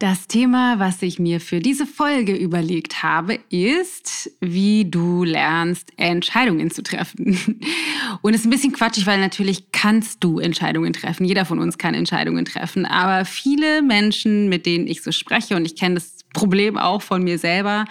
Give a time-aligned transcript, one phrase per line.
[0.00, 6.70] Das Thema, was ich mir für diese Folge überlegt habe, ist, wie du lernst, Entscheidungen
[6.70, 7.60] zu treffen.
[8.22, 11.26] Und es ist ein bisschen quatschig, weil natürlich kannst du Entscheidungen treffen.
[11.26, 12.86] Jeder von uns kann Entscheidungen treffen.
[12.86, 17.22] Aber viele Menschen, mit denen ich so spreche, und ich kenne das Problem auch von
[17.22, 17.84] mir selber,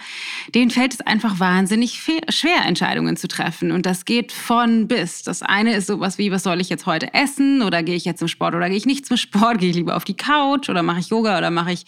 [0.54, 3.70] denen fällt es einfach wahnsinnig schwer, Entscheidungen zu treffen.
[3.70, 5.22] Und das geht von bis.
[5.22, 7.62] Das eine ist sowas wie, was soll ich jetzt heute essen?
[7.62, 9.58] Oder gehe ich jetzt zum Sport oder gehe ich nicht zum Sport?
[9.58, 11.84] Gehe ich lieber auf die Couch oder mache ich Yoga oder mache ich,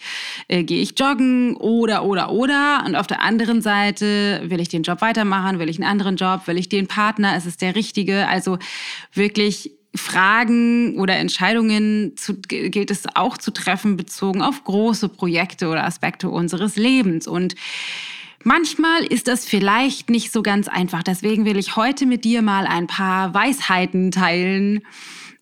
[0.47, 2.83] äh, gehe ich joggen oder, oder, oder.
[2.85, 5.59] Und auf der anderen Seite will ich den Job weitermachen?
[5.59, 6.47] Will ich einen anderen Job?
[6.47, 7.35] Will ich den Partner?
[7.35, 8.27] Ist es der richtige?
[8.27, 8.59] Also
[9.13, 15.85] wirklich Fragen oder Entscheidungen zu, gilt es auch zu treffen, bezogen auf große Projekte oder
[15.85, 17.27] Aspekte unseres Lebens.
[17.27, 17.55] Und
[18.43, 21.03] manchmal ist das vielleicht nicht so ganz einfach.
[21.03, 24.81] Deswegen will ich heute mit dir mal ein paar Weisheiten teilen,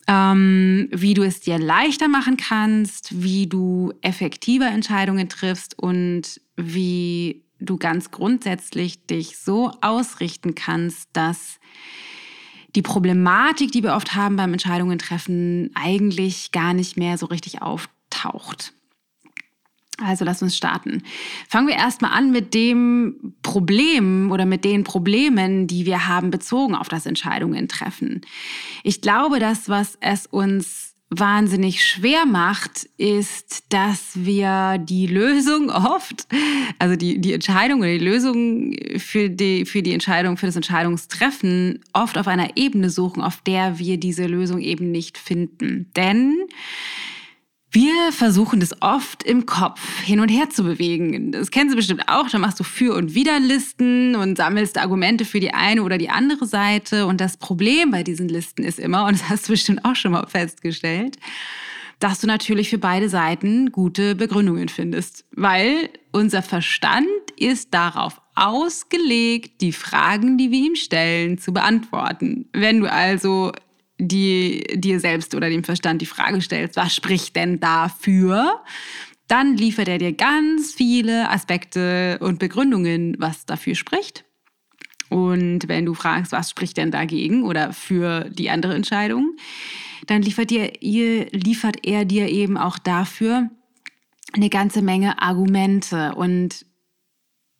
[0.07, 7.43] ähm, wie du es dir leichter machen kannst, wie du effektiver Entscheidungen triffst und wie
[7.59, 11.59] du ganz grundsätzlich dich so ausrichten kannst, dass
[12.75, 17.61] die Problematik, die wir oft haben beim Entscheidungen treffen, eigentlich gar nicht mehr so richtig
[17.61, 18.73] auftaucht.
[20.03, 21.03] Also lass uns starten.
[21.47, 26.75] Fangen wir erstmal an mit dem Problem oder mit den Problemen, die wir haben bezogen
[26.75, 28.21] auf das Entscheidungen treffen.
[28.83, 36.25] Ich glaube, das, was es uns wahnsinnig schwer macht, ist, dass wir die Lösung oft,
[36.79, 41.79] also die, die Entscheidung oder die Lösung für die, für die Entscheidung, für das Entscheidungstreffen
[41.93, 45.91] oft auf einer Ebene suchen, auf der wir diese Lösung eben nicht finden.
[45.95, 46.37] Denn
[47.71, 51.31] wir versuchen das oft im Kopf hin und her zu bewegen.
[51.31, 52.29] Das kennen Sie bestimmt auch.
[52.29, 56.45] Da machst du Für- und Widerlisten und sammelst Argumente für die eine oder die andere
[56.45, 57.07] Seite.
[57.07, 60.11] Und das Problem bei diesen Listen ist immer, und das hast du bestimmt auch schon
[60.11, 61.17] mal festgestellt,
[61.99, 65.23] dass du natürlich für beide Seiten gute Begründungen findest.
[65.31, 67.07] Weil unser Verstand
[67.37, 72.49] ist darauf ausgelegt, die Fragen, die wir ihm stellen, zu beantworten.
[72.51, 73.53] Wenn du also
[74.01, 78.63] die dir selbst oder dem Verstand die Frage stellst, was spricht denn dafür?
[79.27, 84.25] Dann liefert er dir ganz viele Aspekte und Begründungen, was dafür spricht.
[85.09, 89.35] Und wenn du fragst, was spricht denn dagegen oder für die andere Entscheidung,
[90.07, 93.49] dann liefert, dir, ihr, liefert er dir eben auch dafür
[94.33, 96.15] eine ganze Menge Argumente.
[96.15, 96.65] Und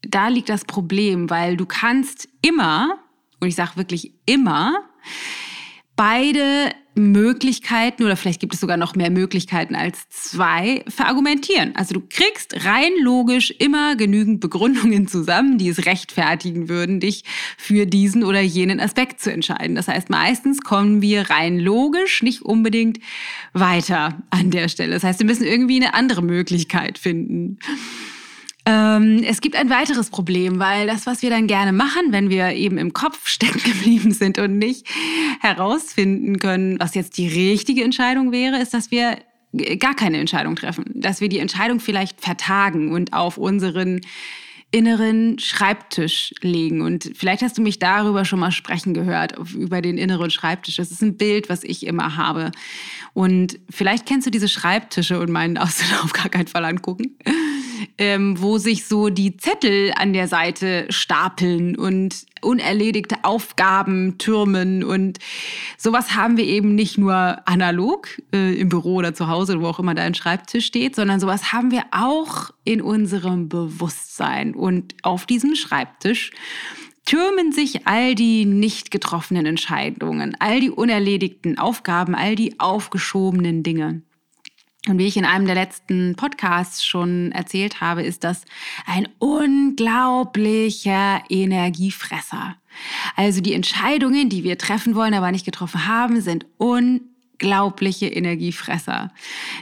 [0.02, 2.98] da liegt das Problem, weil du kannst immer,
[3.40, 4.90] und ich sage wirklich immer,
[6.02, 11.76] beide Möglichkeiten oder vielleicht gibt es sogar noch mehr Möglichkeiten als zwei verargumentieren.
[11.76, 17.24] Also du kriegst rein logisch immer genügend Begründungen zusammen, die es rechtfertigen würden, dich
[17.56, 19.76] für diesen oder jenen Aspekt zu entscheiden.
[19.76, 22.98] Das heißt, meistens kommen wir rein logisch nicht unbedingt
[23.54, 24.94] weiter an der Stelle.
[24.94, 27.60] Das heißt, wir müssen irgendwie eine andere Möglichkeit finden.
[28.66, 32.50] Ähm, es gibt ein weiteres Problem, weil das, was wir dann gerne machen, wenn wir
[32.50, 34.88] eben im Kopf stecken geblieben sind und nicht
[35.40, 39.18] herausfinden können, was jetzt die richtige Entscheidung wäre, ist, dass wir
[39.80, 44.02] gar keine Entscheidung treffen, dass wir die Entscheidung vielleicht vertagen und auf unseren
[44.74, 46.82] inneren Schreibtisch legen.
[46.82, 50.78] Und vielleicht hast du mich darüber schon mal sprechen gehört, über den inneren Schreibtisch.
[50.78, 52.52] Das ist ein Bild, was ich immer habe.
[53.12, 57.18] Und vielleicht kennst du diese Schreibtische und meinen Aussehen auf gar keinen Fall angucken
[57.98, 64.84] ähm, wo sich so die Zettel an der Seite stapeln und unerledigte Aufgaben türmen.
[64.84, 65.20] Und
[65.78, 69.80] sowas haben wir eben nicht nur analog äh, im Büro oder zu Hause, wo auch
[69.80, 74.54] immer dein Schreibtisch steht, sondern sowas haben wir auch in unserem Bewusstsein.
[74.56, 76.32] Und auf diesem Schreibtisch
[77.06, 84.02] türmen sich all die nicht getroffenen Entscheidungen, all die unerledigten Aufgaben, all die aufgeschobenen Dinge.
[84.88, 88.46] Und wie ich in einem der letzten Podcasts schon erzählt habe, ist das
[88.88, 92.56] ein unglaublicher Energiefresser.
[93.16, 96.48] Also die Entscheidungen, die wir treffen wollen, aber nicht getroffen haben, sind
[97.42, 99.12] unglaubliche Energiefresser.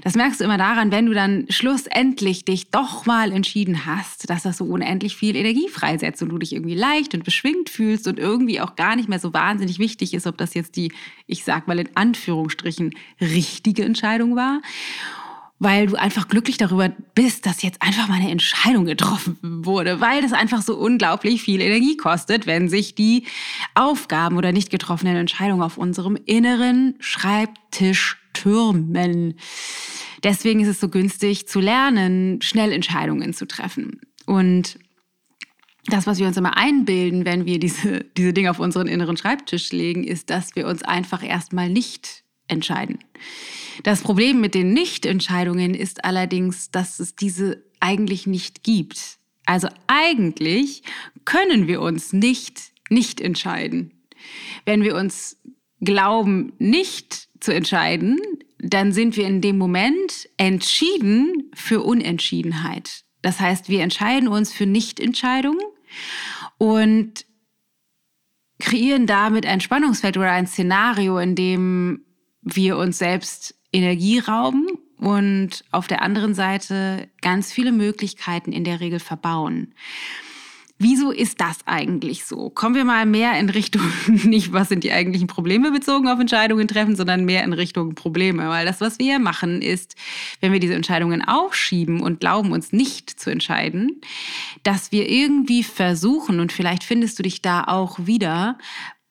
[0.04, 4.44] Das merkst du immer daran, wenn du dann schlussendlich dich doch mal entschieden hast, dass
[4.44, 8.20] das so unendlich viel Energie freisetzt und du dich irgendwie leicht und beschwingt fühlst und
[8.20, 10.92] irgendwie auch gar nicht mehr so wahnsinnig wichtig ist, ob das jetzt die,
[11.26, 14.62] ich sag mal in Anführungsstrichen, richtige Entscheidung war
[15.60, 20.22] weil du einfach glücklich darüber bist, dass jetzt einfach mal eine Entscheidung getroffen wurde, weil
[20.22, 23.26] das einfach so unglaublich viel Energie kostet, wenn sich die
[23.76, 29.36] Aufgaben oder nicht getroffenen Entscheidungen auf unserem inneren Schreibtisch türmen.
[30.24, 34.00] Deswegen ist es so günstig zu lernen, schnell Entscheidungen zu treffen.
[34.26, 34.80] Und
[35.88, 39.72] das, was wir uns immer einbilden, wenn wir diese, diese Dinge auf unseren inneren Schreibtisch
[39.72, 43.00] legen, ist, dass wir uns einfach erstmal nicht entscheiden.
[43.84, 49.18] Das Problem mit den Nichtentscheidungen ist allerdings, dass es diese eigentlich nicht gibt.
[49.46, 50.84] Also eigentlich
[51.26, 53.92] können wir uns nicht nicht entscheiden.
[54.66, 55.38] Wenn wir uns
[55.80, 58.20] glauben, nicht zu entscheiden,
[58.58, 63.06] dann sind wir in dem Moment entschieden für Unentschiedenheit.
[63.22, 65.66] Das heißt, wir entscheiden uns für Nichtentscheidungen
[66.58, 67.26] und
[68.60, 72.06] kreieren damit ein Spannungsfeld oder ein Szenario, in dem
[72.42, 74.68] wir uns selbst Energie rauben
[74.98, 79.74] und auf der anderen Seite ganz viele Möglichkeiten in der Regel verbauen.
[80.81, 82.50] Wieso ist das eigentlich so?
[82.50, 86.69] Kommen wir mal mehr in Richtung, nicht was sind die eigentlichen Probleme bezogen auf Entscheidungen
[86.69, 88.48] treffen, sondern mehr in Richtung Probleme.
[88.48, 89.95] Weil das, was wir machen, ist,
[90.39, 94.00] wenn wir diese Entscheidungen aufschieben und glauben, uns nicht zu entscheiden,
[94.63, 98.57] dass wir irgendwie versuchen, und vielleicht findest du dich da auch wieder,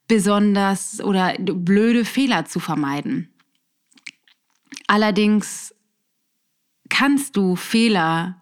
[0.06, 3.28] besonders oder blöde Fehler zu vermeiden.
[4.86, 5.74] Allerdings
[6.88, 8.40] kannst du Fehler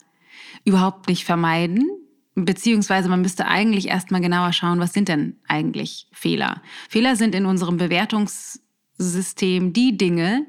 [0.64, 1.88] überhaupt nicht vermeiden,
[2.34, 6.62] beziehungsweise man müsste eigentlich erstmal genauer schauen, was sind denn eigentlich Fehler?
[6.88, 10.46] Fehler sind in unserem Bewertungssystem die Dinge,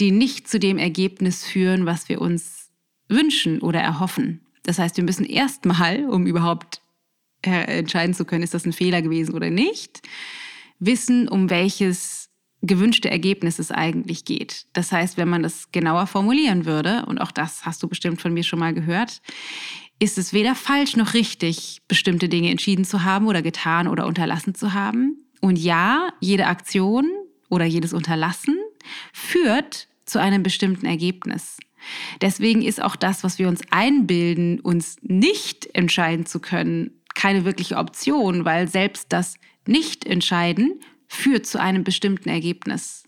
[0.00, 2.70] die nicht zu dem Ergebnis führen, was wir uns
[3.08, 4.46] wünschen oder erhoffen.
[4.62, 6.80] Das heißt, wir müssen erstmal, um überhaupt
[7.42, 10.00] entscheiden zu können, ist das ein Fehler gewesen oder nicht,
[10.78, 12.23] wissen, um welches
[12.66, 14.66] gewünschte Ergebnis eigentlich geht.
[14.72, 18.32] Das heißt, wenn man das genauer formulieren würde, und auch das hast du bestimmt von
[18.32, 19.20] mir schon mal gehört,
[19.98, 24.54] ist es weder falsch noch richtig, bestimmte Dinge entschieden zu haben oder getan oder unterlassen
[24.54, 25.18] zu haben.
[25.40, 27.10] Und ja, jede Aktion
[27.48, 28.56] oder jedes Unterlassen
[29.12, 31.58] führt zu einem bestimmten Ergebnis.
[32.20, 37.76] Deswegen ist auch das, was wir uns einbilden, uns nicht entscheiden zu können, keine wirkliche
[37.76, 40.80] Option, weil selbst das Nicht-Entscheiden
[41.14, 43.04] führt zu einem bestimmten Ergebnis.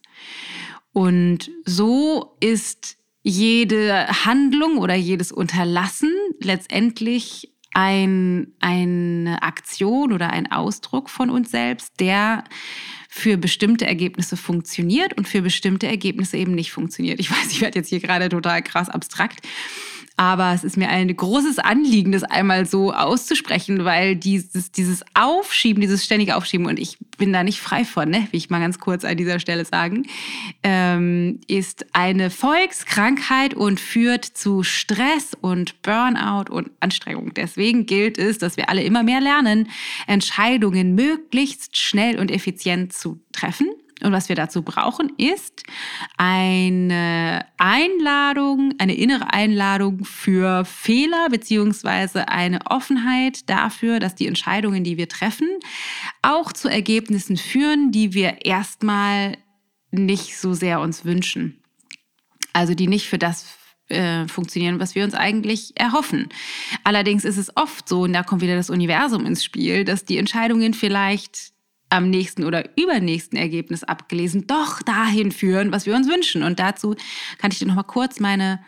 [0.92, 11.10] Und so ist jede Handlung oder jedes Unterlassen letztendlich ein, eine Aktion oder ein Ausdruck
[11.10, 12.44] von uns selbst, der
[13.10, 17.20] für bestimmte Ergebnisse funktioniert und für bestimmte Ergebnisse eben nicht funktioniert.
[17.20, 19.46] Ich weiß, ich werde jetzt hier gerade total krass abstrakt.
[20.18, 25.82] Aber es ist mir ein großes Anliegen, das einmal so auszusprechen, weil dieses, dieses Aufschieben,
[25.82, 28.78] dieses ständige Aufschieben, und ich bin da nicht frei von, ne, will ich mal ganz
[28.78, 30.06] kurz an dieser Stelle sagen,
[30.62, 37.34] ähm, ist eine Volkskrankheit und führt zu Stress und Burnout und Anstrengung.
[37.34, 39.68] Deswegen gilt es, dass wir alle immer mehr lernen,
[40.06, 43.68] Entscheidungen möglichst schnell und effizient zu treffen
[44.02, 45.62] und was wir dazu brauchen, ist
[46.18, 54.98] eine Einladung, eine innere Einladung für Fehler beziehungsweise eine Offenheit dafür, dass die Entscheidungen, die
[54.98, 55.48] wir treffen,
[56.20, 59.38] auch zu Ergebnissen führen, die wir erstmal
[59.90, 61.62] nicht so sehr uns wünschen.
[62.52, 63.56] Also die nicht für das
[63.88, 66.28] äh, funktionieren, was wir uns eigentlich erhoffen.
[66.84, 70.18] Allerdings ist es oft so, und da kommt wieder das Universum ins Spiel, dass die
[70.18, 71.55] Entscheidungen vielleicht
[71.88, 76.42] am nächsten oder übernächsten Ergebnis abgelesen, doch dahin führen, was wir uns wünschen.
[76.42, 76.96] Und dazu
[77.38, 78.60] kann ich dir noch mal kurz meine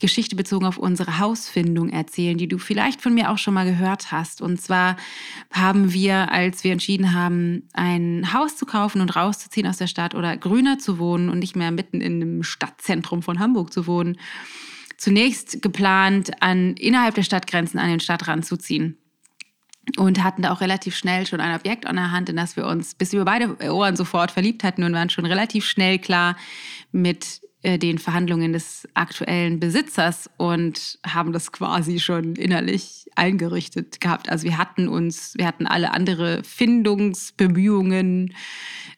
[0.00, 4.10] Geschichte bezogen auf unsere Hausfindung erzählen, die du vielleicht von mir auch schon mal gehört
[4.10, 4.40] hast.
[4.40, 4.96] Und zwar
[5.52, 10.14] haben wir, als wir entschieden haben, ein Haus zu kaufen und rauszuziehen aus der Stadt
[10.14, 14.18] oder grüner zu wohnen und nicht mehr mitten in einem Stadtzentrum von Hamburg zu wohnen,
[14.96, 18.96] zunächst geplant, an, innerhalb der Stadtgrenzen an den Stadtrand zu ziehen
[19.96, 22.66] und hatten da auch relativ schnell schon ein Objekt an der Hand, in das wir
[22.66, 26.36] uns bis über beide Ohren sofort verliebt hatten und waren schon relativ schnell klar
[26.92, 34.30] mit äh, den Verhandlungen des aktuellen Besitzers und haben das quasi schon innerlich eingerichtet gehabt.
[34.30, 38.34] Also wir hatten uns, wir hatten alle andere Findungsbemühungen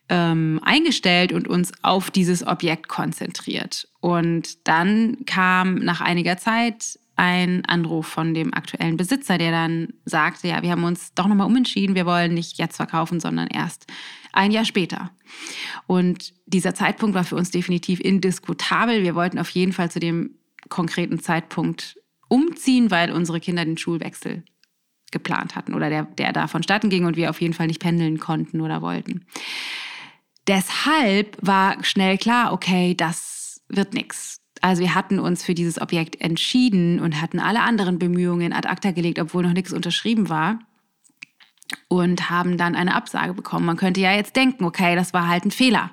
[0.09, 3.89] ähm, eingestellt und uns auf dieses Objekt konzentriert.
[4.01, 10.49] Und dann kam nach einiger Zeit ein Anruf von dem aktuellen Besitzer, der dann sagte,
[10.49, 13.87] ja, wir haben uns doch nochmal umentschieden, wir wollen nicht jetzt verkaufen, sondern erst
[14.33, 15.11] ein Jahr später.
[15.87, 19.03] Und dieser Zeitpunkt war für uns definitiv indiskutabel.
[19.03, 20.37] Wir wollten auf jeden Fall zu dem
[20.69, 24.45] konkreten Zeitpunkt umziehen, weil unsere Kinder den Schulwechsel
[25.11, 28.19] geplant hatten oder der, der da vonstatten ging und wir auf jeden Fall nicht pendeln
[28.19, 29.27] konnten oder wollten.
[30.47, 36.21] Deshalb war schnell klar, okay, das wird nichts Also wir hatten uns für dieses Objekt
[36.21, 40.61] entschieden und hatten alle anderen Bemühungen ad acta gelegt, obwohl noch nichts unterschrieben war
[41.89, 43.67] und haben dann eine Absage bekommen.
[43.67, 45.91] Man könnte ja jetzt denken, okay, das war halt ein Fehler.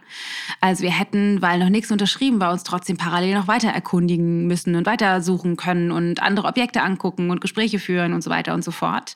[0.61, 4.75] Also wir hätten, weil noch nichts unterschrieben war, uns trotzdem parallel noch weiter erkundigen müssen
[4.75, 8.63] und weiter suchen können und andere Objekte angucken und Gespräche führen und so weiter und
[8.63, 9.15] so fort,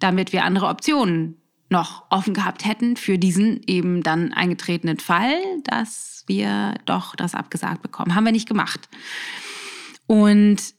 [0.00, 1.36] damit wir andere Optionen
[1.70, 7.82] noch offen gehabt hätten für diesen eben dann eingetretenen Fall, dass wir doch das abgesagt
[7.82, 8.14] bekommen.
[8.14, 8.88] Haben wir nicht gemacht.
[10.06, 10.74] Und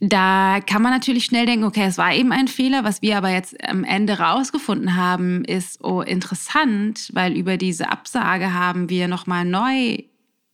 [0.00, 2.84] da kann man natürlich schnell denken, okay, es war eben ein Fehler.
[2.84, 8.54] Was wir aber jetzt am Ende rausgefunden haben, ist, oh, interessant, weil über diese Absage
[8.54, 9.98] haben wir nochmal neu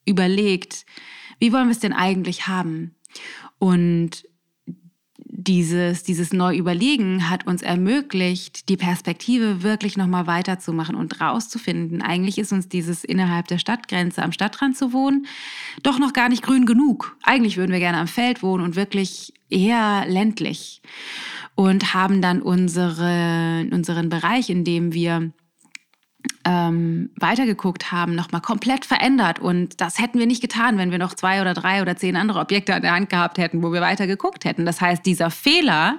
[0.05, 0.85] überlegt,
[1.39, 2.97] wie wollen wir es denn eigentlich haben?
[3.59, 4.25] Und
[5.29, 12.03] dieses, dieses Neuüberlegen hat uns ermöglicht, die Perspektive wirklich nochmal weiterzumachen und rauszufinden.
[12.03, 15.27] Eigentlich ist uns dieses innerhalb der Stadtgrenze am Stadtrand zu wohnen
[15.83, 17.17] doch noch gar nicht grün genug.
[17.23, 20.83] Eigentlich würden wir gerne am Feld wohnen und wirklich eher ländlich.
[21.55, 25.33] Und haben dann unsere, unseren Bereich, in dem wir
[26.47, 29.41] ähm, weitergeguckt haben, nochmal komplett verändert.
[29.41, 32.39] Und das hätten wir nicht getan, wenn wir noch zwei oder drei oder zehn andere
[32.39, 34.65] Objekte an der Hand gehabt hätten, wo wir weiter geguckt hätten.
[34.65, 35.99] Das heißt, dieser Fehler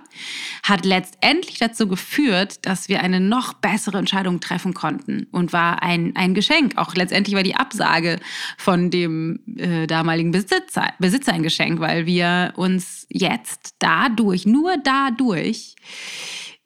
[0.64, 6.16] hat letztendlich dazu geführt, dass wir eine noch bessere Entscheidung treffen konnten und war ein,
[6.16, 6.78] ein Geschenk.
[6.78, 8.18] Auch letztendlich war die Absage
[8.58, 15.76] von dem äh, damaligen Besitzer, Besitzer ein Geschenk, weil wir uns jetzt dadurch, nur dadurch,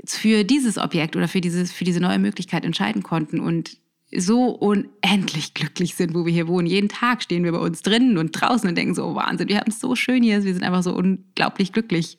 [0.06, 3.78] für dieses Objekt oder für, dieses, für diese neue Möglichkeit entscheiden konnten und
[4.16, 6.68] so unendlich glücklich sind, wo wir hier wohnen.
[6.68, 9.70] Jeden Tag stehen wir bei uns drinnen und draußen und denken so, Wahnsinn, wir haben
[9.70, 12.18] es so schön hier, wir sind einfach so unglaublich glücklich.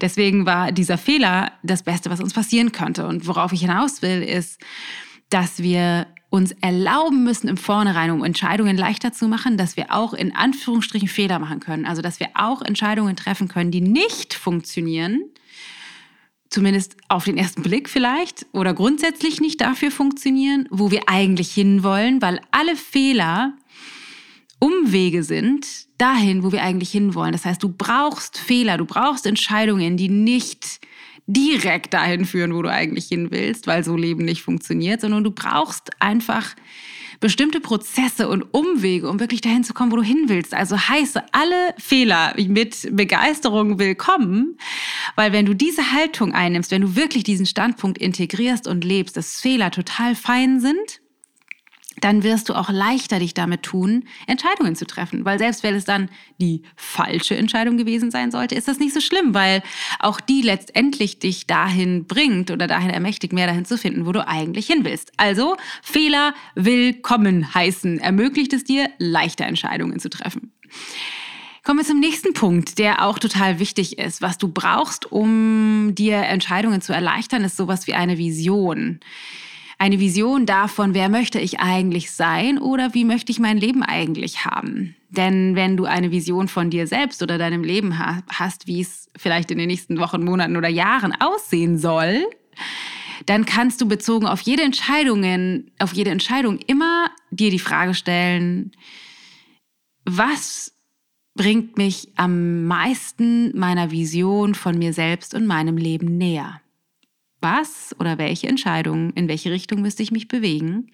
[0.00, 3.06] Deswegen war dieser Fehler das Beste, was uns passieren könnte.
[3.06, 4.60] Und worauf ich hinaus will, ist,
[5.28, 10.14] dass wir uns erlauben müssen im Vornherein, um Entscheidungen leichter zu machen, dass wir auch
[10.14, 11.86] in Anführungsstrichen Fehler machen können.
[11.86, 15.22] Also, dass wir auch Entscheidungen treffen können, die nicht funktionieren,
[16.50, 22.20] zumindest auf den ersten Blick vielleicht oder grundsätzlich nicht dafür funktionieren, wo wir eigentlich hinwollen,
[22.20, 23.54] weil alle Fehler
[24.58, 25.66] Umwege sind
[25.96, 27.32] dahin, wo wir eigentlich hinwollen.
[27.32, 30.80] Das heißt, du brauchst Fehler, du brauchst Entscheidungen, die nicht
[31.26, 35.30] direkt dahin führen, wo du eigentlich hin willst, weil so Leben nicht funktioniert, sondern du
[35.30, 36.56] brauchst einfach
[37.20, 40.54] bestimmte Prozesse und Umwege, um wirklich dahin zu kommen, wo du hin willst.
[40.54, 44.58] Also heiße alle Fehler mit Begeisterung willkommen,
[45.16, 49.40] weil wenn du diese Haltung einnimmst, wenn du wirklich diesen Standpunkt integrierst und lebst, dass
[49.40, 50.99] Fehler total fein sind,
[51.98, 55.24] dann wirst du auch leichter dich damit tun, Entscheidungen zu treffen.
[55.24, 56.08] Weil selbst wenn es dann
[56.40, 59.62] die falsche Entscheidung gewesen sein sollte, ist das nicht so schlimm, weil
[59.98, 64.26] auch die letztendlich dich dahin bringt oder dahin ermächtigt, mehr dahin zu finden, wo du
[64.26, 65.12] eigentlich hin willst.
[65.16, 70.52] Also Fehler willkommen heißen, ermöglicht es dir, leichter Entscheidungen zu treffen.
[71.62, 74.22] Kommen wir zum nächsten Punkt, der auch total wichtig ist.
[74.22, 79.00] Was du brauchst, um dir Entscheidungen zu erleichtern, ist sowas wie eine Vision
[79.80, 84.44] eine Vision davon, wer möchte ich eigentlich sein oder wie möchte ich mein Leben eigentlich
[84.44, 84.94] haben.
[85.08, 89.50] Denn wenn du eine Vision von dir selbst oder deinem Leben hast, wie es vielleicht
[89.50, 92.26] in den nächsten Wochen, Monaten oder Jahren aussehen soll,
[93.24, 98.72] dann kannst du bezogen auf jede Entscheidungen, auf jede Entscheidung immer dir die Frage stellen,
[100.04, 100.74] was
[101.34, 106.60] bringt mich am meisten meiner Vision von mir selbst und meinem Leben näher?
[107.40, 110.92] Was oder welche Entscheidungen, in welche Richtung müsste ich mich bewegen,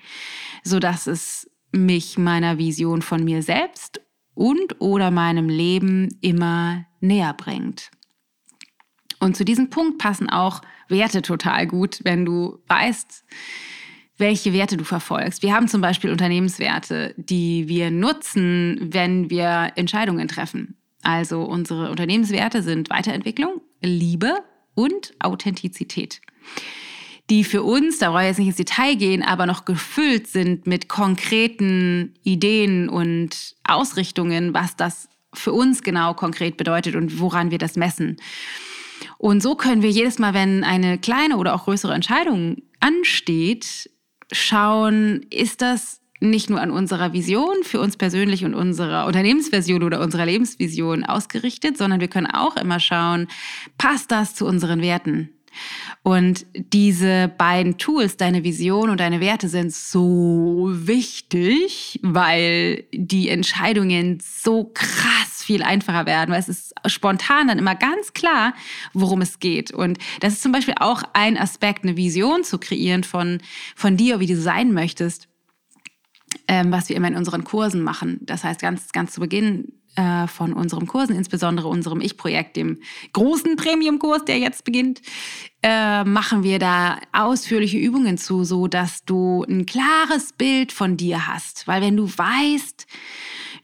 [0.63, 4.01] sodass es mich meiner Vision von mir selbst
[4.35, 7.91] und oder meinem Leben immer näher bringt.
[9.19, 13.25] Und zu diesem Punkt passen auch Werte total gut, wenn du weißt,
[14.19, 15.43] welche Werte du verfolgst.
[15.43, 20.77] Wir haben zum Beispiel Unternehmenswerte, die wir nutzen, wenn wir Entscheidungen treffen.
[21.03, 24.39] Also unsere Unternehmenswerte sind Weiterentwicklung, Liebe
[24.75, 26.21] und Authentizität
[27.29, 30.67] die für uns, da wollen wir jetzt nicht ins Detail gehen, aber noch gefüllt sind
[30.67, 37.59] mit konkreten Ideen und Ausrichtungen, was das für uns genau konkret bedeutet und woran wir
[37.59, 38.17] das messen.
[39.19, 43.91] Und so können wir jedes Mal, wenn eine kleine oder auch größere Entscheidung ansteht,
[44.33, 50.01] schauen, ist das nicht nur an unserer Vision für uns persönlich und unserer Unternehmensversion oder
[50.01, 53.29] unserer Lebensvision ausgerichtet, sondern wir können auch immer schauen,
[53.77, 55.36] passt das zu unseren Werten?
[56.03, 64.21] Und diese beiden Tools, deine Vision und deine Werte, sind so wichtig, weil die Entscheidungen
[64.21, 68.55] so krass viel einfacher werden, weil es ist spontan dann immer ganz klar,
[68.93, 69.71] worum es geht.
[69.71, 73.41] Und das ist zum Beispiel auch ein Aspekt, eine Vision zu kreieren von,
[73.75, 75.29] von dir, wie du sein möchtest,
[76.49, 78.19] ähm, was wir immer in unseren Kursen machen.
[78.23, 82.79] Das heißt, ganz, ganz zu Beginn äh, von unseren Kursen, insbesondere unserem Ich-Projekt, dem
[83.13, 85.03] großen Premium-Kurs, der jetzt beginnt,
[85.63, 91.27] äh, machen wir da ausführliche Übungen zu, so dass du ein klares Bild von dir
[91.27, 91.67] hast.
[91.67, 92.87] Weil wenn du weißt,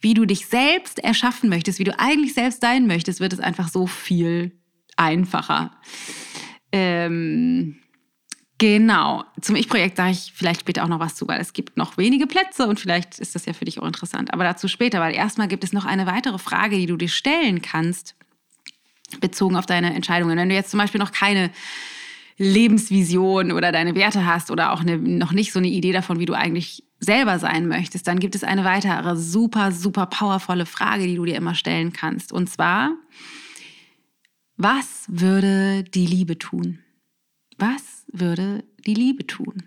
[0.01, 3.69] wie du dich selbst erschaffen möchtest, wie du eigentlich selbst sein möchtest, wird es einfach
[3.69, 4.53] so viel
[4.97, 5.71] einfacher.
[6.73, 7.77] Ähm,
[8.63, 9.25] genau.
[9.41, 12.29] Zum Ich-Projekt sage ich vielleicht später auch noch was zu, weil es gibt noch wenige
[12.29, 14.33] Plätze und vielleicht ist das ja für dich auch interessant.
[14.33, 17.61] Aber dazu später, weil erstmal gibt es noch eine weitere Frage, die du dir stellen
[17.61, 18.15] kannst,
[19.21, 20.39] bezogen auf deine Entscheidungen.
[20.39, 21.51] Wenn du jetzt zum Beispiel noch keine
[22.39, 26.27] Lebensvision oder deine Werte hast oder auch eine, noch nicht so eine Idee davon, wie
[26.27, 31.17] du eigentlich selber sein möchtest, dann gibt es eine weitere super, super powervolle Frage, die
[31.17, 32.31] du dir immer stellen kannst.
[32.31, 32.93] Und zwar,
[34.57, 36.79] was würde die Liebe tun?
[37.59, 39.65] Was würde die Liebe tun?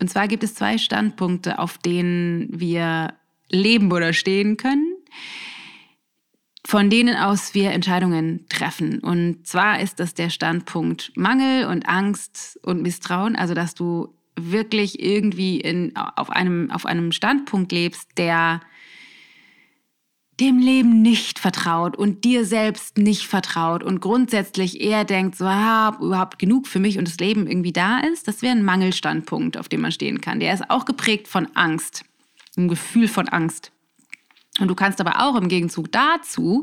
[0.00, 3.14] Und zwar gibt es zwei Standpunkte, auf denen wir
[3.50, 4.94] leben oder stehen können,
[6.66, 9.00] von denen aus wir Entscheidungen treffen.
[9.00, 15.02] Und zwar ist das der Standpunkt Mangel und Angst und Misstrauen, also dass du wirklich
[15.02, 18.60] irgendwie in, auf, einem, auf einem Standpunkt lebst, der
[20.40, 25.96] dem Leben nicht vertraut und dir selbst nicht vertraut und grundsätzlich eher denkt, so, ah,
[26.00, 29.68] überhaupt genug für mich und das Leben irgendwie da ist, das wäre ein Mangelstandpunkt, auf
[29.68, 30.40] dem man stehen kann.
[30.40, 32.04] Der ist auch geprägt von Angst,
[32.56, 33.70] ein Gefühl von Angst.
[34.60, 36.62] Und du kannst aber auch im Gegenzug dazu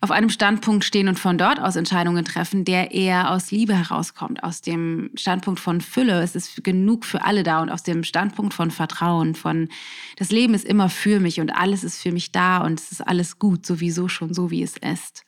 [0.00, 4.44] auf einem Standpunkt stehen und von dort aus Entscheidungen treffen, der eher aus Liebe herauskommt,
[4.44, 6.22] aus dem Standpunkt von Fülle.
[6.22, 9.68] Es ist genug für alle da und aus dem Standpunkt von Vertrauen, von
[10.16, 13.00] das Leben ist immer für mich und alles ist für mich da und es ist
[13.00, 15.24] alles gut, sowieso schon so, wie es ist.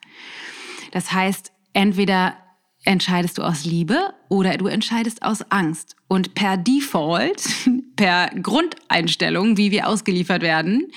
[0.92, 2.36] Das heißt, entweder
[2.84, 5.96] entscheidest du aus Liebe oder du entscheidest aus Angst.
[6.08, 7.42] Und per Default,
[7.96, 10.90] per Grundeinstellung, wie wir ausgeliefert werden,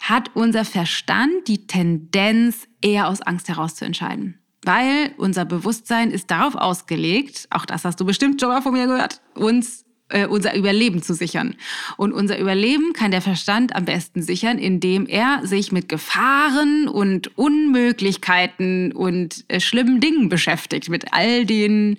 [0.00, 4.38] hat unser Verstand die Tendenz, eher aus Angst heraus zu entscheiden.
[4.62, 8.86] Weil unser Bewusstsein ist darauf ausgelegt, auch das hast du bestimmt schon mal von mir
[8.86, 11.54] gehört, uns äh, unser Überleben zu sichern.
[11.96, 17.36] Und unser Überleben kann der Verstand am besten sichern, indem er sich mit Gefahren und
[17.38, 21.98] Unmöglichkeiten und äh, schlimmen Dingen beschäftigt, mit all den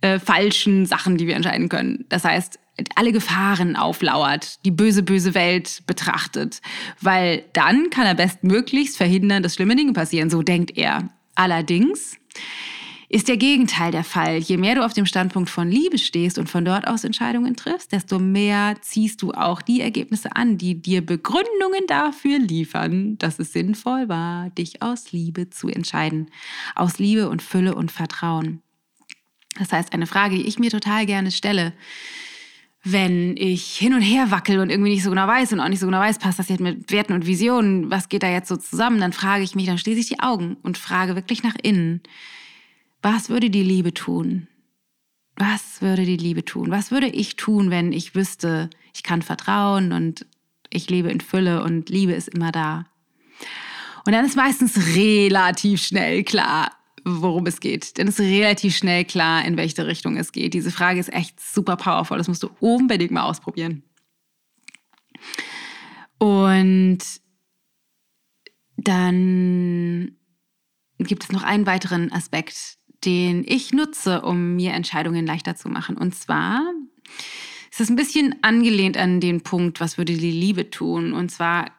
[0.00, 2.04] äh, falschen Sachen, die wir entscheiden können.
[2.08, 2.58] Das heißt,
[2.94, 6.60] alle Gefahren auflauert, die böse, böse Welt betrachtet.
[7.00, 10.30] Weil dann kann er bestmöglichst verhindern, dass schlimme Dinge passieren.
[10.30, 11.10] So denkt er.
[11.34, 12.16] Allerdings
[13.08, 14.38] ist der Gegenteil der Fall.
[14.38, 17.92] Je mehr du auf dem Standpunkt von Liebe stehst und von dort aus Entscheidungen triffst,
[17.92, 23.52] desto mehr ziehst du auch die Ergebnisse an, die dir Begründungen dafür liefern, dass es
[23.52, 26.28] sinnvoll war, dich aus Liebe zu entscheiden.
[26.74, 28.62] Aus Liebe und Fülle und Vertrauen.
[29.56, 31.72] Das heißt, eine Frage, die ich mir total gerne stelle,
[32.84, 35.80] wenn ich hin und her wackel und irgendwie nicht so genau weiß und auch nicht
[35.80, 38.56] so genau weiß, passt das jetzt mit Werten und Visionen, was geht da jetzt so
[38.56, 42.02] zusammen, dann frage ich mich, dann schließe ich die Augen und frage wirklich nach innen,
[43.00, 44.48] was würde die Liebe tun?
[45.36, 46.70] Was würde die Liebe tun?
[46.70, 50.26] Was würde ich tun, wenn ich wüsste, ich kann vertrauen und
[50.70, 52.86] ich lebe in Fülle und Liebe ist immer da?
[54.06, 56.70] Und dann ist meistens relativ schnell klar,
[57.04, 57.98] worum es geht.
[57.98, 60.54] Denn es ist relativ schnell klar, in welche Richtung es geht.
[60.54, 62.18] Diese Frage ist echt super powerful.
[62.18, 63.82] Das musst du unbedingt mal ausprobieren.
[66.18, 66.98] Und
[68.76, 70.16] dann
[70.98, 75.96] gibt es noch einen weiteren Aspekt, den ich nutze, um mir Entscheidungen leichter zu machen.
[75.96, 76.62] Und zwar
[77.70, 81.12] ist es ein bisschen angelehnt an den Punkt, was würde die Liebe tun?
[81.12, 81.70] Und zwar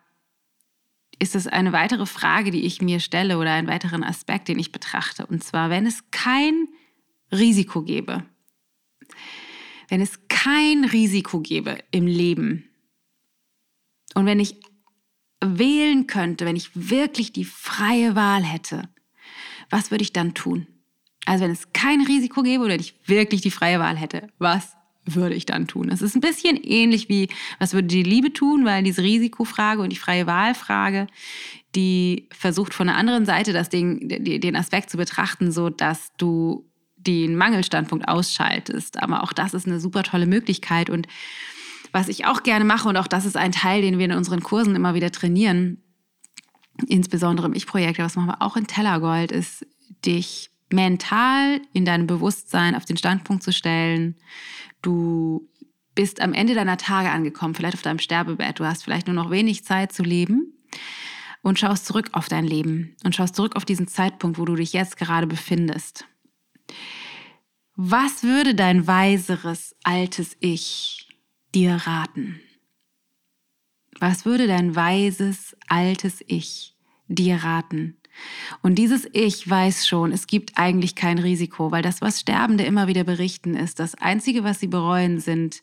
[1.19, 4.71] ist es eine weitere Frage, die ich mir stelle oder einen weiteren Aspekt, den ich
[4.71, 5.25] betrachte.
[5.25, 6.67] Und zwar, wenn es kein
[7.31, 8.25] Risiko gäbe,
[9.89, 12.69] wenn es kein Risiko gäbe im Leben
[14.13, 14.59] und wenn ich
[15.43, 18.89] wählen könnte, wenn ich wirklich die freie Wahl hätte,
[19.69, 20.67] was würde ich dann tun?
[21.25, 24.75] Also wenn es kein Risiko gäbe oder ich wirklich die freie Wahl hätte, was
[25.05, 25.89] würde ich dann tun?
[25.89, 29.91] Es ist ein bisschen ähnlich wie, was würde die Liebe tun, weil diese Risikofrage und
[29.91, 31.07] die freie Wahlfrage,
[31.75, 36.65] die versucht von der anderen Seite das Ding, den Aspekt zu betrachten, so dass du
[36.97, 39.01] den Mangelstandpunkt ausschaltest.
[39.01, 41.07] Aber auch das ist eine super tolle Möglichkeit und
[41.91, 44.43] was ich auch gerne mache und auch das ist ein Teil, den wir in unseren
[44.43, 45.81] Kursen immer wieder trainieren,
[46.87, 49.65] insbesondere im Ich-Projekt, was machen wir auch in Tellergold, ist
[50.05, 54.15] dich mental in deinem Bewusstsein auf den Standpunkt zu stellen,
[54.85, 55.49] Du
[55.95, 58.59] bist am Ende deiner Tage angekommen, vielleicht auf deinem Sterbebett.
[58.59, 60.53] Du hast vielleicht nur noch wenig Zeit zu leben
[61.41, 64.73] und schaust zurück auf dein Leben und schaust zurück auf diesen Zeitpunkt, wo du dich
[64.73, 66.05] jetzt gerade befindest.
[67.75, 71.09] Was würde dein weiseres altes Ich
[71.55, 72.39] dir raten?
[73.99, 76.75] Was würde dein weises altes Ich
[77.07, 77.97] dir raten.
[78.61, 82.87] Und dieses Ich weiß schon, es gibt eigentlich kein Risiko, weil das, was Sterbende immer
[82.87, 85.61] wieder berichten, ist, das Einzige, was sie bereuen, sind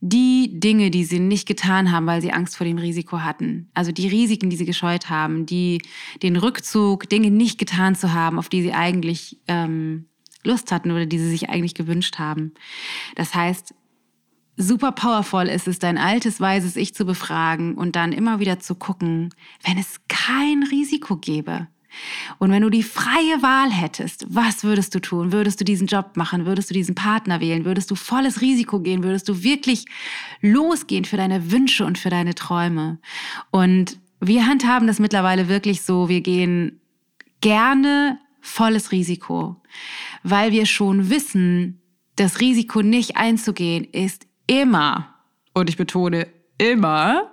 [0.00, 3.70] die Dinge, die sie nicht getan haben, weil sie Angst vor dem Risiko hatten.
[3.74, 5.80] Also die Risiken, die sie gescheut haben, die,
[6.22, 10.06] den Rückzug, Dinge nicht getan zu haben, auf die sie eigentlich ähm,
[10.44, 12.52] Lust hatten oder die sie sich eigentlich gewünscht haben.
[13.14, 13.74] Das heißt,
[14.56, 18.74] super powerful ist es, dein altes, weises Ich zu befragen und dann immer wieder zu
[18.74, 21.68] gucken, wenn es kein Risiko gäbe.
[22.38, 25.32] Und wenn du die freie Wahl hättest, was würdest du tun?
[25.32, 26.44] Würdest du diesen Job machen?
[26.44, 27.64] Würdest du diesen Partner wählen?
[27.64, 29.02] Würdest du volles Risiko gehen?
[29.02, 29.86] Würdest du wirklich
[30.42, 32.98] losgehen für deine Wünsche und für deine Träume?
[33.50, 36.80] Und wir handhaben das mittlerweile wirklich so, wir gehen
[37.40, 39.56] gerne volles Risiko,
[40.22, 41.80] weil wir schon wissen,
[42.16, 45.14] das Risiko nicht einzugehen ist immer,
[45.54, 46.26] und ich betone
[46.58, 47.32] immer,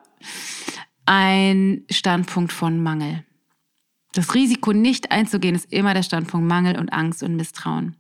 [1.06, 3.26] ein Standpunkt von Mangel.
[4.14, 7.96] Das Risiko nicht einzugehen ist immer der Standpunkt Mangel und Angst und Misstrauen.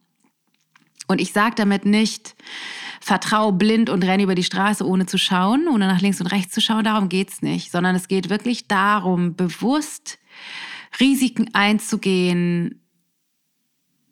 [1.07, 2.35] Und ich sage damit nicht,
[3.01, 6.53] vertraue blind und renne über die Straße, ohne zu schauen, ohne nach links und rechts
[6.53, 6.85] zu schauen.
[6.85, 10.19] Darum geht es nicht, sondern es geht wirklich darum, bewusst
[10.99, 12.81] Risiken einzugehen,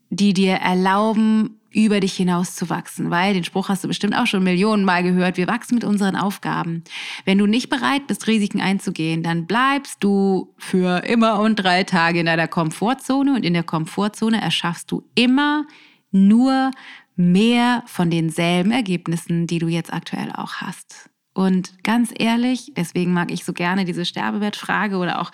[0.10, 4.28] die dir erlauben, über dich hinaus zu wachsen, weil den Spruch hast du bestimmt auch
[4.28, 6.84] schon Millionen Mal gehört, wir wachsen mit unseren Aufgaben.
[7.26, 12.20] Wenn du nicht bereit bist, Risiken einzugehen, dann bleibst du für immer und drei Tage
[12.20, 15.66] in deiner Komfortzone und in der Komfortzone erschaffst du immer
[16.12, 16.72] nur
[17.16, 21.10] mehr von denselben Ergebnissen, die du jetzt aktuell auch hast.
[21.34, 25.32] Und ganz ehrlich, deswegen mag ich so gerne diese Sterbewertfrage oder auch,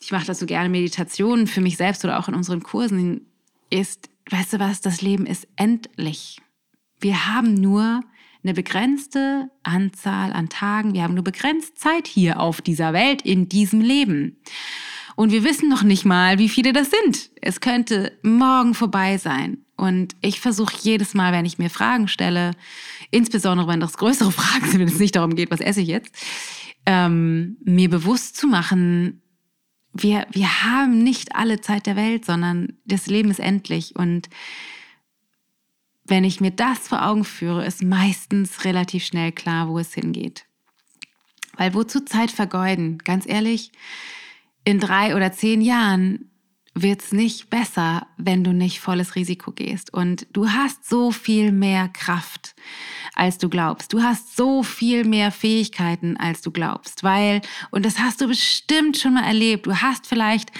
[0.00, 3.26] ich mache das so gerne Meditationen für mich selbst oder auch in unseren Kursen,
[3.68, 6.40] ist, weißt du was, das Leben ist endlich.
[7.00, 8.02] Wir haben nur
[8.42, 13.48] eine begrenzte Anzahl an Tagen, wir haben nur begrenzt Zeit hier auf dieser Welt, in
[13.48, 14.40] diesem Leben.
[15.16, 17.30] Und wir wissen noch nicht mal, wie viele das sind.
[17.42, 19.58] Es könnte morgen vorbei sein.
[19.76, 22.52] Und ich versuche jedes Mal, wenn ich mir Fragen stelle,
[23.10, 26.14] insbesondere wenn das größere Fragen sind, wenn es nicht darum geht, was esse ich jetzt,
[26.86, 29.22] ähm, mir bewusst zu machen,
[29.92, 33.96] wir, wir haben nicht alle Zeit der Welt, sondern das Leben ist endlich.
[33.96, 34.28] Und
[36.04, 40.46] wenn ich mir das vor Augen führe, ist meistens relativ schnell klar, wo es hingeht.
[41.56, 42.98] Weil wozu Zeit vergeuden?
[42.98, 43.72] Ganz ehrlich,
[44.64, 46.29] in drei oder zehn Jahren
[46.74, 49.92] wird es nicht besser, wenn du nicht volles Risiko gehst.
[49.92, 52.54] Und du hast so viel mehr Kraft,
[53.14, 53.92] als du glaubst.
[53.92, 57.02] Du hast so viel mehr Fähigkeiten, als du glaubst.
[57.02, 60.52] Weil, und das hast du bestimmt schon mal erlebt, du hast vielleicht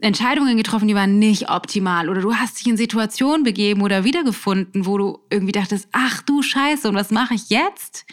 [0.00, 2.08] Entscheidungen getroffen, die waren nicht optimal.
[2.08, 6.42] Oder du hast dich in Situationen begeben oder wiedergefunden, wo du irgendwie dachtest, ach du
[6.42, 8.06] Scheiße, und was mache ich jetzt?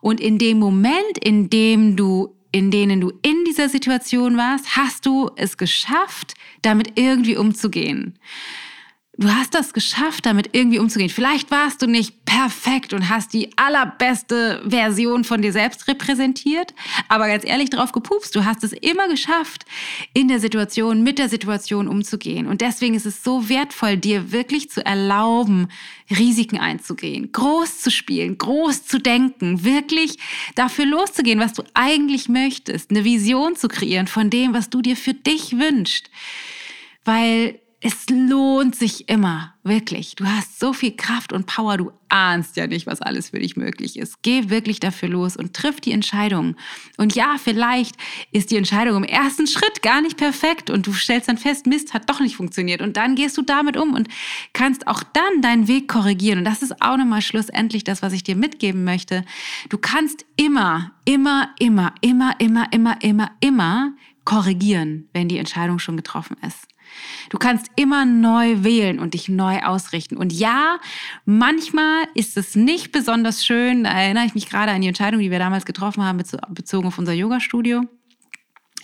[0.00, 5.06] Und in dem Moment, in dem du in denen du in dieser Situation warst, hast
[5.06, 6.33] du es geschafft,
[6.64, 8.18] damit irgendwie umzugehen.
[9.16, 11.10] Du hast das geschafft, damit irgendwie umzugehen.
[11.10, 16.74] Vielleicht warst du nicht perfekt und hast die allerbeste Version von dir selbst repräsentiert,
[17.08, 19.64] aber ganz ehrlich drauf gepupst, du hast es immer geschafft,
[20.14, 22.48] in der Situation, mit der Situation umzugehen.
[22.48, 25.68] Und deswegen ist es so wertvoll, dir wirklich zu erlauben,
[26.10, 30.16] Risiken einzugehen, groß zu spielen, groß zu denken, wirklich
[30.56, 34.96] dafür loszugehen, was du eigentlich möchtest, eine Vision zu kreieren von dem, was du dir
[34.96, 36.10] für dich wünschst.
[37.04, 40.16] Weil es lohnt sich immer, wirklich.
[40.16, 43.58] Du hast so viel Kraft und Power, du ahnst ja nicht, was alles für dich
[43.58, 44.22] möglich ist.
[44.22, 46.56] Geh wirklich dafür los und triff die Entscheidung.
[46.96, 47.96] Und ja, vielleicht
[48.32, 51.92] ist die Entscheidung im ersten Schritt gar nicht perfekt und du stellst dann fest, Mist
[51.92, 52.80] hat doch nicht funktioniert.
[52.80, 54.08] Und dann gehst du damit um und
[54.54, 56.38] kannst auch dann deinen Weg korrigieren.
[56.38, 59.26] Und das ist auch nochmal schlussendlich das, was ich dir mitgeben möchte.
[59.68, 63.92] Du kannst immer, immer, immer, immer, immer, immer, immer, immer
[64.24, 66.66] korrigieren, wenn die Entscheidung schon getroffen ist.
[67.30, 70.16] Du kannst immer neu wählen und dich neu ausrichten.
[70.16, 70.78] Und ja,
[71.24, 73.84] manchmal ist es nicht besonders schön.
[73.84, 76.98] Da erinnere ich mich gerade an die Entscheidung, die wir damals getroffen haben, bezogen auf
[76.98, 77.82] unser Yoga-Studio.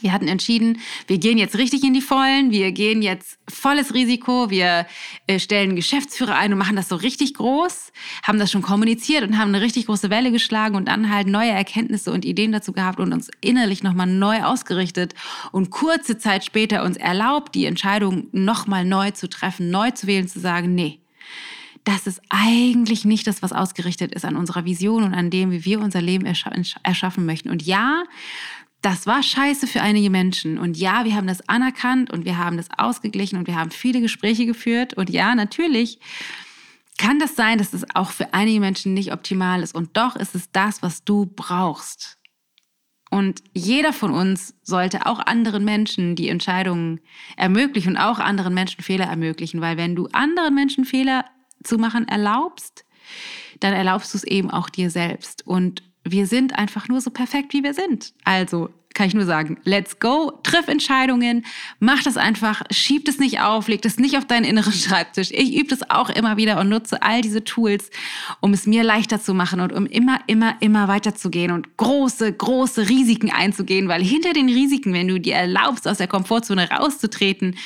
[0.01, 4.51] Wir hatten entschieden, wir gehen jetzt richtig in die Vollen, wir gehen jetzt volles Risiko,
[4.51, 4.87] wir
[5.27, 9.39] äh, stellen Geschäftsführer ein und machen das so richtig groß, haben das schon kommuniziert und
[9.39, 13.01] haben eine richtig große Welle geschlagen und dann halt neue Erkenntnisse und Ideen dazu gehabt
[13.01, 15.15] und uns innerlich nochmal neu ausgerichtet
[15.53, 20.29] und kurze Zeit später uns erlaubt, die Entscheidung nochmal neu zu treffen, neu zu wählen,
[20.29, 21.01] zu sagen, nee,
[21.85, 25.65] das ist eigentlich nicht das, was ausgerichtet ist an unserer Vision und an dem, wie
[25.65, 27.49] wir unser Leben erschaffen möchten.
[27.49, 28.05] Und ja,
[28.83, 30.59] das war scheiße für einige Menschen.
[30.59, 34.01] Und ja, wir haben das anerkannt und wir haben das ausgeglichen und wir haben viele
[34.01, 34.95] Gespräche geführt.
[34.95, 35.99] Und ja, natürlich
[36.99, 39.75] kann das sein, dass es auch für einige Menschen nicht optimal ist.
[39.75, 42.19] Und doch ist es das, was du brauchst.
[43.11, 47.01] Und jeder von uns sollte auch anderen Menschen die Entscheidungen
[47.37, 51.25] ermöglichen und auch anderen Menschen Fehler ermöglichen, weil wenn du anderen Menschen Fehler
[51.65, 52.85] zu machen erlaubst,
[53.59, 55.47] dann erlaubst du es eben auch dir selbst.
[55.47, 58.13] Und wir sind einfach nur so perfekt, wie wir sind.
[58.25, 61.45] Also kann ich nur sagen, let's go, triff Entscheidungen,
[61.79, 65.31] mach das einfach, schieb es nicht auf, leg das nicht auf deinen inneren Schreibtisch.
[65.31, 67.91] Ich übe das auch immer wieder und nutze all diese Tools,
[68.41, 72.89] um es mir leichter zu machen und um immer, immer, immer weiterzugehen und große, große
[72.89, 77.57] Risiken einzugehen, weil hinter den Risiken, wenn du dir erlaubst, aus der Komfortzone rauszutreten,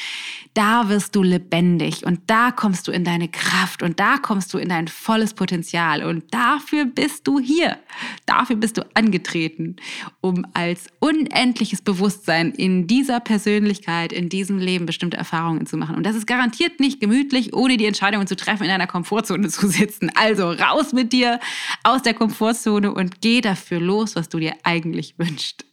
[0.54, 4.58] da wirst du lebendig und da kommst du in deine Kraft und da kommst du
[4.58, 7.76] in dein volles Potenzial und dafür bist du hier.
[8.24, 9.76] Dafür bist du angetreten,
[10.20, 15.96] um als unendliches Bewusstsein in dieser Persönlichkeit, in diesem Leben bestimmte Erfahrungen zu machen.
[15.96, 19.68] Und das ist garantiert nicht gemütlich, ohne die Entscheidungen zu treffen, in deiner Komfortzone zu
[19.68, 20.10] sitzen.
[20.14, 21.40] Also raus mit dir
[21.82, 25.64] aus der Komfortzone und geh dafür los, was du dir eigentlich wünschst.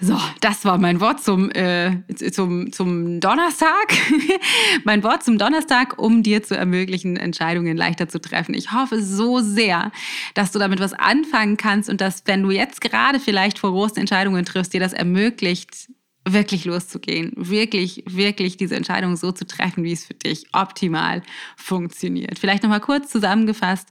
[0.00, 2.02] So, das war mein Wort zum, äh,
[2.32, 3.92] zum, zum Donnerstag.
[4.84, 8.54] mein Wort zum Donnerstag, um dir zu ermöglichen, Entscheidungen leichter zu treffen.
[8.54, 9.92] Ich hoffe so sehr,
[10.34, 13.98] dass du damit was anfangen kannst und dass, wenn du jetzt gerade vielleicht vor großen
[13.98, 15.88] Entscheidungen triffst, dir das ermöglicht,
[16.26, 21.22] wirklich loszugehen, wirklich, wirklich diese Entscheidung so zu treffen, wie es für dich optimal
[21.56, 22.38] funktioniert.
[22.38, 23.88] Vielleicht nochmal kurz zusammengefasst.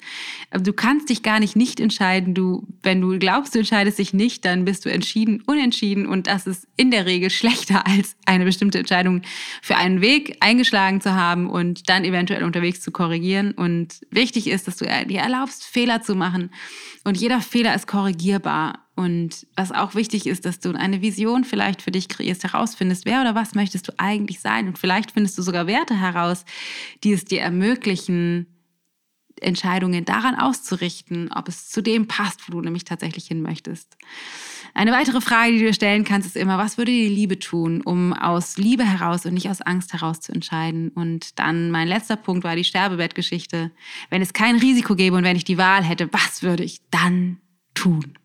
[0.51, 2.33] Du kannst dich gar nicht nicht entscheiden.
[2.33, 6.47] Du, wenn du glaubst, du entscheidest dich nicht, dann bist du entschieden, unentschieden und das
[6.47, 9.21] ist in der Regel schlechter als eine bestimmte Entscheidung
[9.61, 13.51] für einen Weg eingeschlagen zu haben und dann eventuell unterwegs zu korrigieren.
[13.51, 16.49] Und wichtig ist, dass du dir erlaubst, Fehler zu machen
[17.03, 18.82] und jeder Fehler ist korrigierbar.
[18.95, 23.21] Und was auch wichtig ist, dass du eine Vision vielleicht für dich kreierst, herausfindest, wer
[23.21, 24.67] oder was möchtest du eigentlich sein.
[24.67, 26.45] Und vielleicht findest du sogar Werte heraus,
[27.03, 28.47] die es dir ermöglichen,
[29.41, 33.97] Entscheidungen daran auszurichten, ob es zu dem passt, wo du nämlich tatsächlich hin möchtest.
[34.73, 37.81] Eine weitere Frage, die du dir stellen kannst, ist immer, was würde die Liebe tun,
[37.81, 40.89] um aus Liebe heraus und nicht aus Angst heraus zu entscheiden?
[40.89, 43.71] Und dann mein letzter Punkt war die Sterbebettgeschichte.
[44.09, 47.39] Wenn es kein Risiko gäbe und wenn ich die Wahl hätte, was würde ich dann
[47.75, 48.17] tun?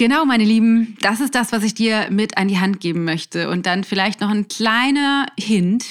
[0.00, 3.50] Genau, meine Lieben, das ist das, was ich dir mit an die Hand geben möchte.
[3.50, 5.84] Und dann vielleicht noch ein kleiner Hint.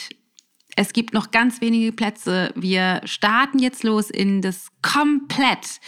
[0.76, 2.52] Es gibt noch ganz wenige Plätze.
[2.56, 5.80] Wir starten jetzt los in das komplett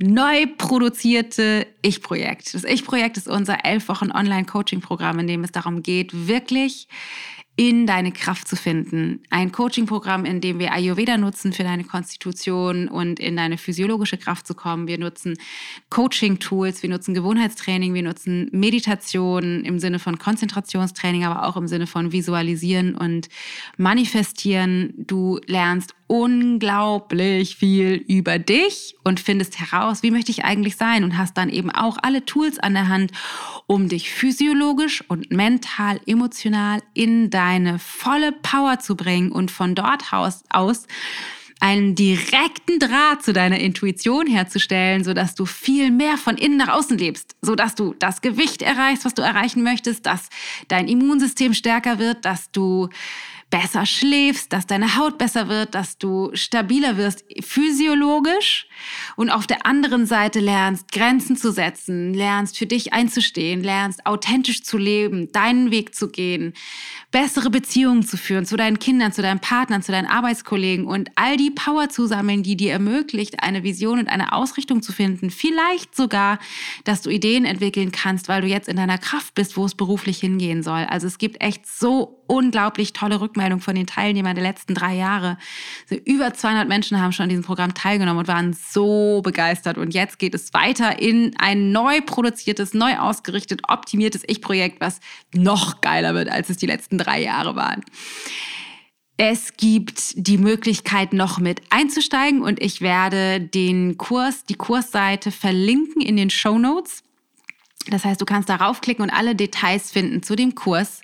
[0.00, 2.52] neu produzierte Ich-Projekt.
[2.52, 6.88] Das Ich-Projekt ist unser elf Wochen Online-Coaching-Programm, in dem es darum geht, wirklich
[7.58, 9.20] in deine Kraft zu finden.
[9.30, 14.46] Ein Coaching-Programm, in dem wir Ayurveda nutzen für deine Konstitution und in deine physiologische Kraft
[14.46, 14.86] zu kommen.
[14.86, 15.36] Wir nutzen
[15.90, 21.88] Coaching-Tools, wir nutzen Gewohnheitstraining, wir nutzen Meditation im Sinne von Konzentrationstraining, aber auch im Sinne
[21.88, 23.28] von Visualisieren und
[23.76, 24.94] Manifestieren.
[24.96, 31.18] Du lernst unglaublich viel über dich und findest heraus, wie möchte ich eigentlich sein und
[31.18, 33.12] hast dann eben auch alle Tools an der Hand,
[33.66, 40.12] um dich physiologisch und mental, emotional in deine volle Power zu bringen und von dort
[40.12, 40.86] aus
[41.60, 46.98] einen direkten Draht zu deiner Intuition herzustellen, sodass du viel mehr von innen nach außen
[46.98, 50.28] lebst, sodass du das Gewicht erreichst, was du erreichen möchtest, dass
[50.68, 52.90] dein Immunsystem stärker wird, dass du
[53.50, 58.66] besser schläfst, dass deine Haut besser wird, dass du stabiler wirst physiologisch
[59.16, 64.64] und auf der anderen Seite lernst, Grenzen zu setzen, lernst für dich einzustehen, lernst authentisch
[64.64, 66.52] zu leben, deinen Weg zu gehen,
[67.10, 71.38] bessere Beziehungen zu führen zu deinen Kindern, zu deinen Partnern, zu deinen Arbeitskollegen und all
[71.38, 75.30] die Power zu sammeln, die dir ermöglicht, eine Vision und eine Ausrichtung zu finden.
[75.30, 76.38] Vielleicht sogar,
[76.84, 80.18] dass du Ideen entwickeln kannst, weil du jetzt in deiner Kraft bist, wo es beruflich
[80.18, 80.84] hingehen soll.
[80.84, 85.38] Also es gibt echt so unglaublich tolle Rückmeldungen von den Teilnehmern der letzten drei Jahre.
[85.88, 89.78] Also über 200 Menschen haben schon an diesem Programm teilgenommen und waren so begeistert.
[89.78, 95.00] Und jetzt geht es weiter in ein neu produziertes, neu ausgerichtet, optimiertes Ich-Projekt, was
[95.34, 97.84] noch geiler wird, als es die letzten drei Jahre waren.
[99.20, 106.00] Es gibt die Möglichkeit, noch mit einzusteigen und ich werde den Kurs, die Kursseite verlinken
[106.00, 107.02] in den Show Notes.
[107.90, 111.00] Das heißt, du kannst darauf klicken und alle Details finden zu dem Kurs.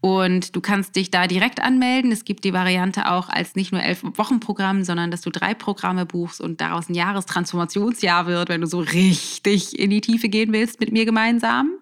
[0.00, 2.12] Und du kannst dich da direkt anmelden.
[2.12, 5.54] Es gibt die Variante auch als nicht nur elf Wochen Programm, sondern dass du drei
[5.54, 10.52] Programme buchst und daraus ein Jahrestransformationsjahr wird, wenn du so richtig in die Tiefe gehen
[10.52, 11.72] willst mit mir gemeinsam.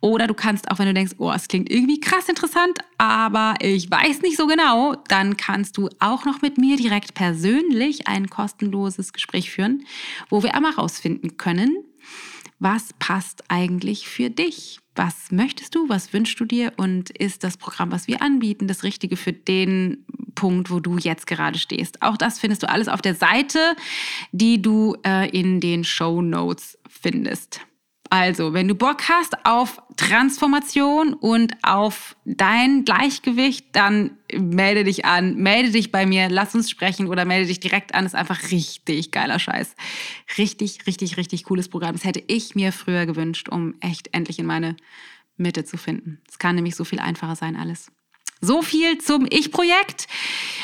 [0.00, 3.90] Oder du kannst auch, wenn du denkst, oh, es klingt irgendwie krass interessant, aber ich
[3.90, 9.12] weiß nicht so genau, dann kannst du auch noch mit mir direkt persönlich ein kostenloses
[9.12, 9.84] Gespräch führen,
[10.28, 11.76] wo wir einmal rausfinden können,
[12.58, 14.80] was passt eigentlich für dich?
[14.94, 15.88] Was möchtest du?
[15.88, 16.72] Was wünschst du dir?
[16.76, 21.26] Und ist das Programm, was wir anbieten, das Richtige für den Punkt, wo du jetzt
[21.26, 22.00] gerade stehst?
[22.02, 23.58] Auch das findest du alles auf der Seite,
[24.32, 27.60] die du äh, in den Show Notes findest.
[28.10, 35.36] Also, wenn du Bock hast auf Transformation und auf dein Gleichgewicht, dann melde dich an,
[35.36, 38.06] melde dich bei mir, lass uns sprechen oder melde dich direkt an.
[38.06, 39.74] Ist einfach richtig geiler Scheiß.
[40.38, 41.92] Richtig, richtig, richtig cooles Programm.
[41.92, 44.76] Das hätte ich mir früher gewünscht, um echt endlich in meine
[45.36, 46.20] Mitte zu finden.
[46.28, 47.90] Es kann nämlich so viel einfacher sein alles.
[48.42, 50.06] So viel zum Ich-Projekt.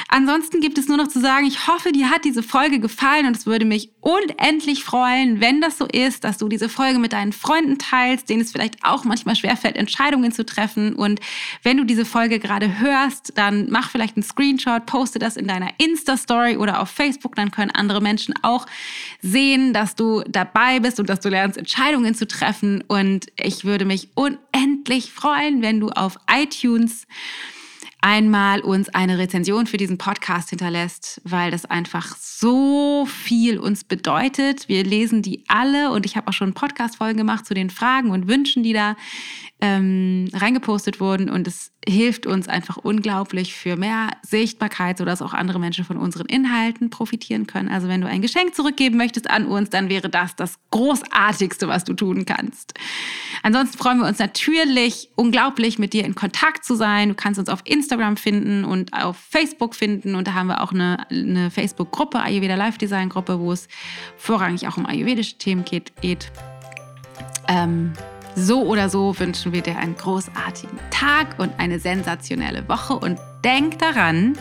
[0.09, 3.35] Ansonsten gibt es nur noch zu sagen, ich hoffe, dir hat diese Folge gefallen und
[3.35, 7.33] es würde mich unendlich freuen, wenn das so ist, dass du diese Folge mit deinen
[7.33, 10.95] Freunden teilst, denen es vielleicht auch manchmal schwerfällt, Entscheidungen zu treffen.
[10.95, 11.21] Und
[11.63, 15.71] wenn du diese Folge gerade hörst, dann mach vielleicht einen Screenshot, poste das in deiner
[15.79, 18.67] Insta-Story oder auf Facebook, dann können andere Menschen auch
[19.23, 22.85] sehen, dass du dabei bist und dass du lernst, Entscheidungen zu treffen.
[22.87, 27.07] Und ich würde mich unendlich freuen, wenn du auf iTunes
[28.03, 34.69] einmal uns eine Rezension für diesen Podcast hinterlässt, weil das einfach so viel uns bedeutet.
[34.69, 38.29] Wir lesen die alle und ich habe auch schon Podcast-Folgen gemacht zu den Fragen und
[38.29, 38.97] Wünschen, die da
[39.63, 45.61] ähm, reingepostet wurden und es hilft uns einfach unglaublich für mehr Sichtbarkeit, sodass auch andere
[45.61, 47.69] Menschen von unseren Inhalten profitieren können.
[47.69, 51.85] Also wenn du ein Geschenk zurückgeben möchtest an uns, dann wäre das das Großartigste, was
[51.85, 52.75] du tun kannst.
[53.45, 57.11] Ansonsten freuen wir uns natürlich unglaublich, mit dir in Kontakt zu sein.
[57.11, 60.73] Du kannst uns auf Instagram finden und auf Facebook finden und da haben wir auch
[60.73, 63.69] eine, eine Facebook-Gruppe, Ayurveda Live Design Gruppe, wo es
[64.17, 65.93] vorrangig auch um ayurvedische Themen geht.
[67.47, 67.93] Ähm,
[68.35, 73.79] so oder so wünschen wir dir einen großartigen Tag und eine sensationelle Woche und denk
[73.79, 74.37] daran,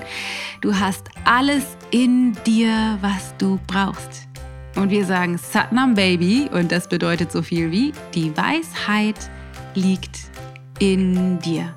[0.61, 4.27] du hast alles in dir, was du brauchst.
[4.75, 9.17] Und wir sagen Satnam Baby und das bedeutet so viel wie die Weisheit
[9.75, 10.19] liegt
[10.79, 11.73] in dir.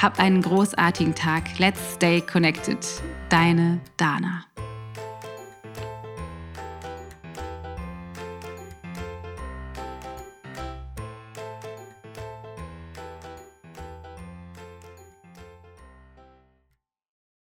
[0.00, 1.58] Hab einen großartigen Tag.
[1.58, 2.78] Let's stay connected.
[3.28, 4.44] Deine Dana.